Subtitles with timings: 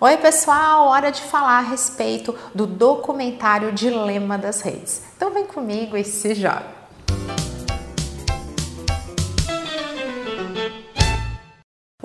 [0.00, 5.02] Oi, pessoal, hora de falar a respeito do documentário Dilema das Redes.
[5.16, 6.77] Então vem comigo e se joga.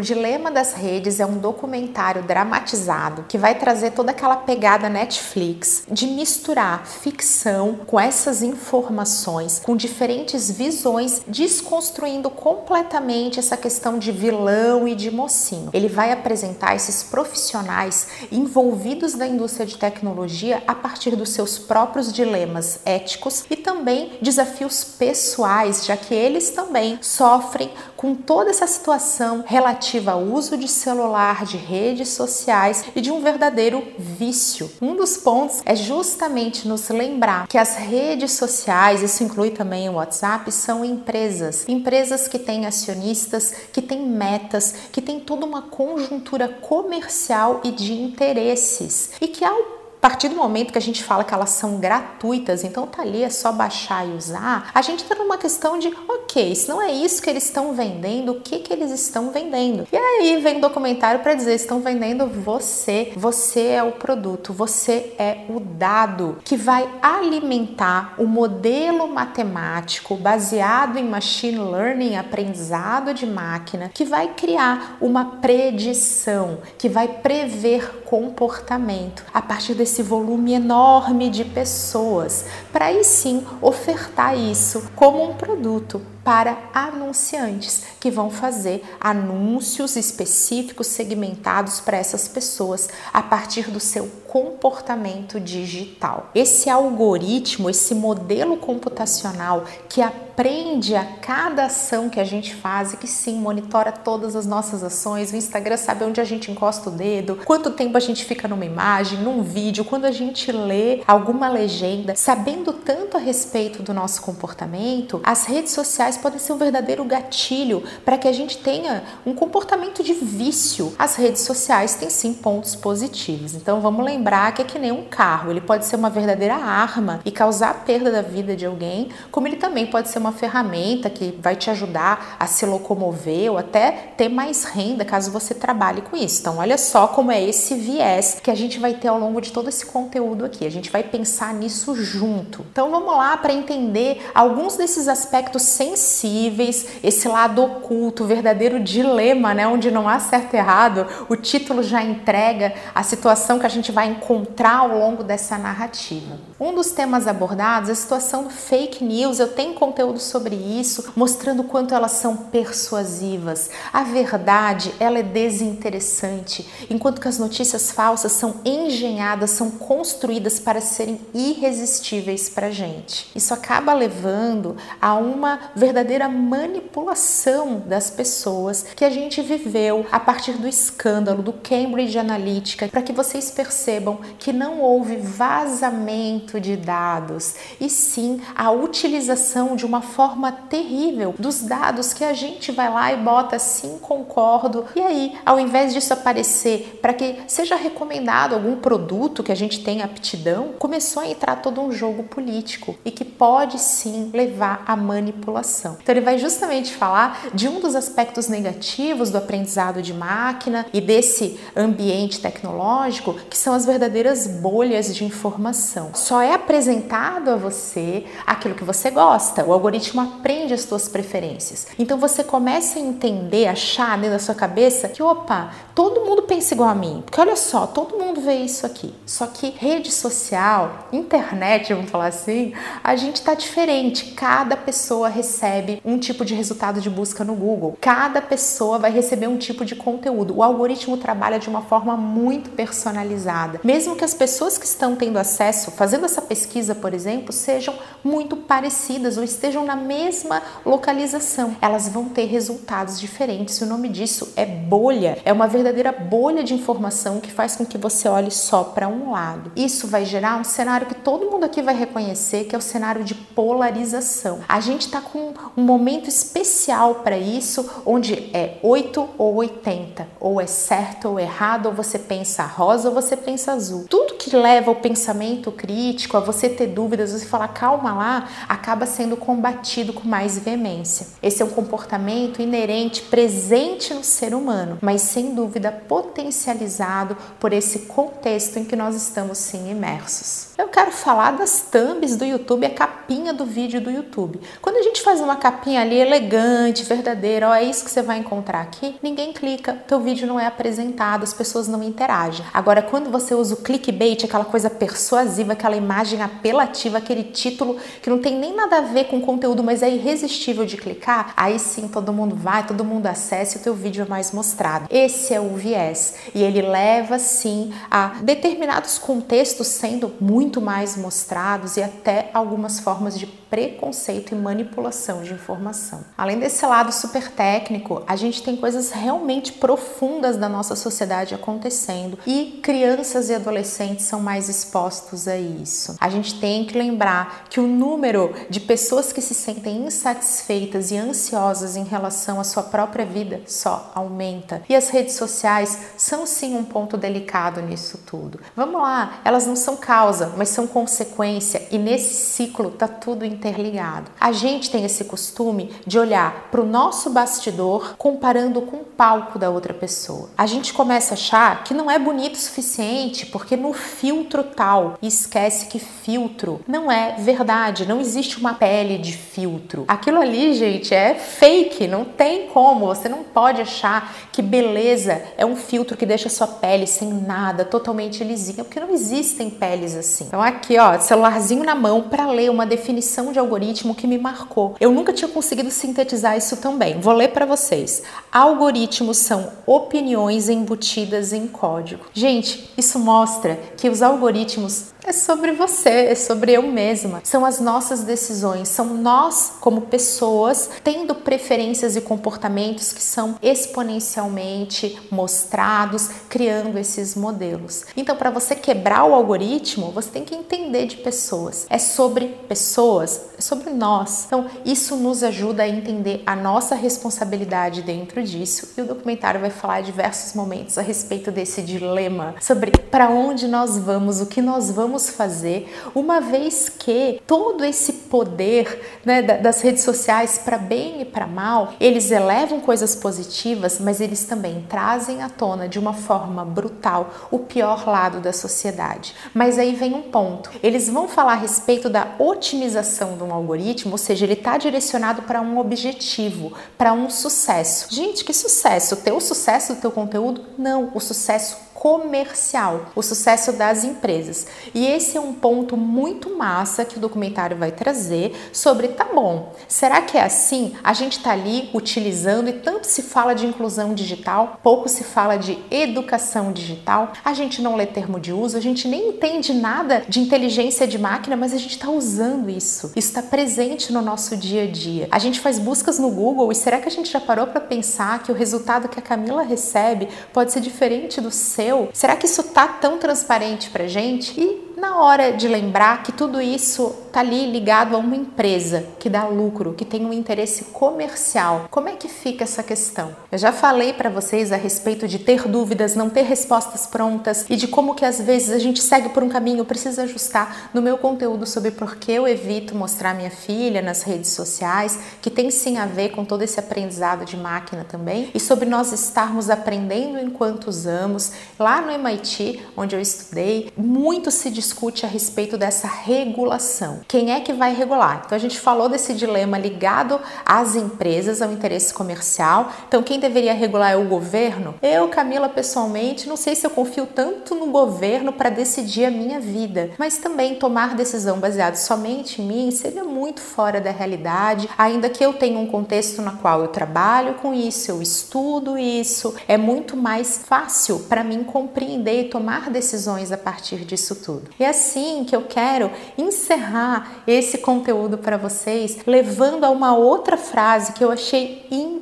[0.00, 5.82] O Dilema das Redes é um documentário dramatizado que vai trazer toda aquela pegada Netflix
[5.90, 14.88] de misturar ficção com essas informações, com diferentes visões, desconstruindo completamente essa questão de vilão
[14.88, 15.68] e de mocinho.
[15.74, 22.10] Ele vai apresentar esses profissionais envolvidos na indústria de tecnologia a partir dos seus próprios
[22.10, 29.44] dilemas éticos e também desafios pessoais, já que eles também sofrem com toda essa situação
[29.46, 34.70] relativa ao uso de celular, de redes sociais e de um verdadeiro vício.
[34.80, 39.96] Um dos pontos é justamente nos lembrar que as redes sociais, isso inclui também o
[39.96, 41.68] WhatsApp, são empresas.
[41.68, 47.92] Empresas que têm acionistas, que têm metas, que têm toda uma conjuntura comercial e de
[47.92, 49.10] interesses.
[49.20, 52.64] E que ao a partir do momento que a gente fala que elas são gratuitas,
[52.64, 56.54] então tá ali, é só baixar e usar, a gente tá numa questão de, ok,
[56.54, 59.86] se não é isso que eles estão vendendo, o que que eles estão vendendo?
[59.92, 65.12] E aí vem o documentário para dizer, estão vendendo você, você é o produto, você
[65.18, 73.26] é o dado que vai alimentar o modelo matemático baseado em machine learning, aprendizado de
[73.26, 80.54] máquina, que vai criar uma predição, que vai prever comportamento a partir desse esse volume
[80.54, 88.30] enorme de pessoas, para aí sim ofertar isso como um produto para anunciantes que vão
[88.30, 96.30] fazer anúncios específicos segmentados para essas pessoas a partir do seu comportamento digital.
[96.34, 102.96] Esse algoritmo, esse modelo computacional que aprende a cada ação que a gente faz e
[102.96, 106.92] que sim monitora todas as nossas ações, o Instagram sabe onde a gente encosta o
[106.92, 111.48] dedo, quanto tempo a gente fica numa imagem, num vídeo, quando a gente lê alguma
[111.48, 116.56] legenda, sabendo tanto a respeito do nosso comportamento, as redes sociais sociais podem ser um
[116.56, 120.92] verdadeiro gatilho para que a gente tenha um comportamento de vício.
[120.98, 123.54] As redes sociais têm sim pontos positivos.
[123.54, 127.20] Então vamos lembrar que é que nem um carro, ele pode ser uma verdadeira arma
[127.24, 131.08] e causar a perda da vida de alguém, como ele também pode ser uma ferramenta
[131.08, 136.02] que vai te ajudar a se locomover ou até ter mais renda caso você trabalhe
[136.02, 136.40] com isso.
[136.40, 139.52] Então olha só como é esse viés que a gente vai ter ao longo de
[139.52, 140.66] todo esse conteúdo aqui.
[140.66, 142.64] A gente vai pensar nisso junto.
[142.70, 148.80] Então vamos lá para entender alguns desses aspectos sensíveis sensíveis, esse lado oculto, o verdadeiro
[148.80, 153.66] dilema, né, onde não há certo e errado, o título já entrega a situação que
[153.66, 156.49] a gente vai encontrar ao longo dessa narrativa.
[156.62, 159.40] Um dos temas abordados é a situação do fake news.
[159.40, 163.70] Eu tenho conteúdo sobre isso, mostrando quanto elas são persuasivas.
[163.90, 170.82] A verdade, ela é desinteressante, enquanto que as notícias falsas são engenhadas, são construídas para
[170.82, 173.30] serem irresistíveis para gente.
[173.34, 180.52] Isso acaba levando a uma verdadeira manipulação das pessoas que a gente viveu a partir
[180.52, 187.54] do escândalo do Cambridge Analytica, para que vocês percebam que não houve vazamento de dados,
[187.80, 193.12] e sim a utilização de uma forma terrível dos dados que a gente vai lá
[193.12, 194.86] e bota sim, concordo.
[194.96, 199.84] E aí, ao invés disso aparecer para que seja recomendado algum produto que a gente
[199.84, 204.96] tenha aptidão, começou a entrar todo um jogo político e que pode sim levar à
[204.96, 205.98] manipulação.
[206.02, 211.00] Então, ele vai justamente falar de um dos aspectos negativos do aprendizado de máquina e
[211.00, 216.10] desse ambiente tecnológico, que são as verdadeiras bolhas de informação.
[216.14, 219.64] Só é apresentado a você aquilo que você gosta.
[219.64, 221.86] O algoritmo aprende as suas preferências.
[221.98, 226.74] Então, você começa a entender, achar dentro da sua cabeça que, opa, todo mundo pensa
[226.74, 227.22] igual a mim.
[227.24, 229.14] Porque olha só, todo mundo vê isso aqui.
[229.26, 232.72] Só que rede social, internet, vamos falar assim,
[233.02, 234.32] a gente está diferente.
[234.32, 237.96] Cada pessoa recebe um tipo de resultado de busca no Google.
[238.00, 240.56] Cada pessoa vai receber um tipo de conteúdo.
[240.56, 243.80] O algoritmo trabalha de uma forma muito personalizada.
[243.84, 248.56] Mesmo que as pessoas que estão tendo acesso, fazendo essa pesquisa, por exemplo, sejam muito
[248.56, 253.80] parecidas ou estejam na mesma localização, elas vão ter resultados diferentes.
[253.80, 255.38] O nome disso é bolha.
[255.44, 259.32] É uma verdadeira bolha de informação que faz com que você olhe só para um
[259.32, 259.72] lado.
[259.74, 263.24] Isso vai gerar um cenário que todo mundo aqui vai reconhecer que é o cenário
[263.24, 264.60] de polarização.
[264.68, 270.60] A gente está com um momento especial para isso, onde é 8 ou 80, ou
[270.60, 274.06] é certo ou errado, ou você pensa rosa ou você pensa azul.
[274.08, 279.06] Tudo que leva ao pensamento crítico, a você ter dúvidas, você falar calma lá, acaba
[279.06, 281.26] sendo combatido com mais veemência.
[281.42, 288.00] Esse é um comportamento inerente, presente no ser humano, mas sem dúvida potencializado por esse
[288.00, 290.68] contexto em que nós estamos sim imersos.
[290.78, 294.60] Eu quero falar das thumbs do YouTube, a capinha do vídeo do YouTube.
[294.80, 298.38] Quando a gente faz uma capinha ali elegante, verdadeira, ó, é isso que você vai
[298.38, 302.64] encontrar aqui, ninguém clica, teu vídeo não é apresentado, as pessoas não interagem.
[302.72, 308.30] Agora, quando você usa o clickbait, aquela coisa persuasiva, aquela imagem apelativa, aquele título que
[308.30, 311.78] não tem nem nada a ver com o conteúdo, mas é irresistível de clicar, aí
[311.78, 315.06] sim todo mundo vai, todo mundo acessa e o teu vídeo é mais mostrado.
[315.10, 321.96] Esse é o viés e ele leva sim a determinados contextos sendo muito mais mostrados
[321.96, 326.24] e até algumas formas de preconceito e manipulação de informação.
[326.36, 332.38] Além desse lado super técnico, a gente tem coisas realmente profundas da nossa sociedade acontecendo
[332.44, 336.16] e crianças e adolescentes são mais expostos a isso.
[336.20, 341.16] A gente tem que lembrar que o número de pessoas que se sentem insatisfeitas e
[341.16, 344.82] ansiosas em relação à sua própria vida só aumenta.
[344.88, 348.58] E as redes sociais são sim um ponto delicado nisso tudo.
[348.74, 354.30] Vamos lá, elas não são causa, mas são consequência e nesse ciclo tá tudo interligado.
[354.38, 359.58] A gente tem esse costume de olhar para o nosso bastidor comparando com o palco
[359.58, 360.50] da outra pessoa.
[360.56, 365.18] A gente começa a achar que não é bonito o suficiente porque no filtro tal
[365.22, 370.04] e esquece que filtro não é verdade, não existe uma pele de filtro.
[370.08, 373.06] Aquilo ali, gente, é fake, não tem como.
[373.06, 377.84] Você não pode achar que beleza é um filtro que deixa sua pele sem nada,
[377.84, 380.44] totalmente lisinha, porque não existem peles assim.
[380.44, 384.96] Então aqui, ó, celularzinho na mão para ler uma definição de algoritmo que me marcou.
[384.98, 387.20] Eu nunca tinha conseguido sintetizar isso também.
[387.20, 388.22] Vou ler para vocês.
[388.50, 392.24] Algoritmos são opiniões embutidas em código.
[392.32, 397.40] Gente, isso mostra que os algoritmos é sobre você, é sobre eu mesma.
[397.44, 405.20] São as nossas decisões, são nós, como pessoas, tendo preferências e comportamentos que são exponencialmente
[405.30, 408.06] mostrados, criando esses modelos.
[408.16, 411.86] Então, para você quebrar o algoritmo, você tem que entender de pessoas.
[411.90, 414.44] É sobre pessoas, é sobre nós.
[414.46, 418.88] Então, isso nos ajuda a entender a nossa responsabilidade dentro disso.
[418.96, 423.98] E o documentário vai falar diversos momentos a respeito desse dilema sobre para onde nós
[423.98, 429.80] vamos, o que nós vamos vamos fazer, uma vez que todo esse poder né, das
[429.80, 435.42] redes sociais, para bem e para mal, eles elevam coisas positivas, mas eles também trazem
[435.42, 439.34] à tona de uma forma brutal o pior lado da sociedade.
[439.54, 444.12] Mas aí vem um ponto: eles vão falar a respeito da otimização de um algoritmo,
[444.12, 448.06] ou seja, ele está direcionado para um objetivo, para um sucesso.
[448.10, 449.16] Gente, que sucesso?
[449.16, 450.64] Ter o sucesso do teu conteúdo?
[450.78, 454.66] Não, o sucesso comercial, o sucesso das empresas.
[454.94, 459.74] E esse é um ponto muito massa que o documentário vai trazer sobre, tá bom,
[459.86, 460.94] será que é assim?
[461.04, 465.58] A gente está ali utilizando e tanto se fala de inclusão digital, pouco se fala
[465.58, 470.24] de educação digital, a gente não lê termo de uso, a gente nem entende nada
[470.26, 473.12] de inteligência de máquina, mas a gente está usando isso.
[473.14, 475.28] Isso está presente no nosso dia a dia.
[475.30, 478.42] A gente faz buscas no Google e será que a gente já parou para pensar
[478.42, 481.89] que o resultado que a Camila recebe pode ser diferente do seu?
[482.12, 484.58] Será que isso tá tão transparente pra gente?
[484.60, 489.30] E na hora de lembrar que tudo isso está ali ligado a uma empresa que
[489.30, 491.86] dá lucro, que tem um interesse comercial.
[491.88, 493.34] Como é que fica essa questão?
[493.52, 497.76] Eu já falei para vocês a respeito de ter dúvidas, não ter respostas prontas e
[497.76, 501.16] de como que às vezes a gente segue por um caminho, precisa ajustar no meu
[501.18, 505.98] conteúdo sobre por que eu evito mostrar minha filha nas redes sociais, que tem sim
[505.98, 510.88] a ver com todo esse aprendizado de máquina também, e sobre nós estarmos aprendendo enquanto
[510.88, 511.52] usamos.
[511.78, 517.19] Lá no MIT, onde eu estudei, muito se discute a respeito dessa regulação.
[517.28, 518.42] Quem é que vai regular?
[518.44, 522.90] Então a gente falou desse dilema ligado às empresas, ao interesse comercial.
[523.08, 524.94] Então quem deveria regular é o governo?
[525.02, 529.60] Eu, Camila, pessoalmente, não sei se eu confio tanto no governo para decidir a minha
[529.60, 535.30] vida, mas também tomar decisão baseada somente em mim seria muito fora da realidade, ainda
[535.30, 539.78] que eu tenha um contexto na qual eu trabalho com isso, eu estudo isso, é
[539.78, 544.70] muito mais fácil para mim compreender e tomar decisões a partir disso tudo.
[544.78, 550.58] E é assim que eu quero encerrar esse conteúdo para vocês levando a uma outra
[550.58, 552.19] frase que eu achei incrível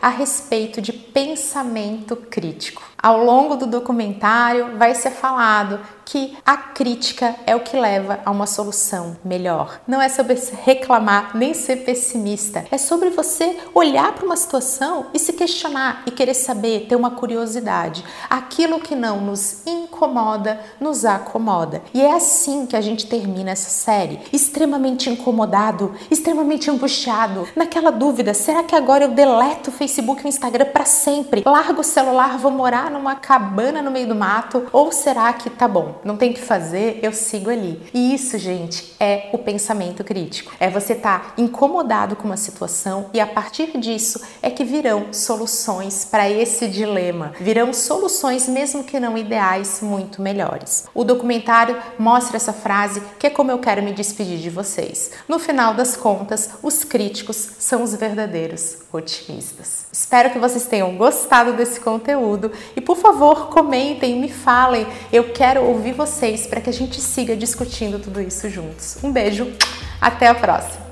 [0.00, 2.82] a respeito de pensamento crítico.
[3.02, 8.30] Ao longo do documentário vai ser falado que a crítica é o que leva a
[8.30, 9.80] uma solução melhor.
[9.86, 15.18] Não é sobre reclamar nem ser pessimista, é sobre você olhar para uma situação e
[15.18, 18.04] se questionar e querer saber, ter uma curiosidade.
[18.28, 19.66] Aquilo que não nos
[20.00, 21.82] incomoda, nos acomoda.
[21.92, 28.32] E é assim que a gente termina essa série, extremamente incomodado, extremamente angustiado, naquela dúvida,
[28.32, 31.42] será que agora eu deleto o Facebook e o Instagram para sempre?
[31.44, 34.66] Largo o celular, vou morar numa cabana no meio do mato?
[34.72, 37.82] Ou será que tá bom, não tem que fazer, eu sigo ali?
[37.92, 40.52] E isso, gente, é o pensamento crítico.
[40.58, 45.12] É você estar tá incomodado com uma situação e a partir disso é que virão
[45.12, 47.32] soluções para esse dilema.
[47.38, 50.84] Virão soluções, mesmo que não ideais, muito melhores.
[50.94, 55.10] O documentário mostra essa frase que é como eu quero me despedir de vocês.
[55.28, 59.86] No final das contas, os críticos são os verdadeiros otimistas.
[59.92, 64.86] Espero que vocês tenham gostado desse conteúdo e por favor, comentem, me falem.
[65.12, 68.96] Eu quero ouvir vocês para que a gente siga discutindo tudo isso juntos.
[69.02, 69.52] Um beijo,
[70.00, 70.89] até a próxima!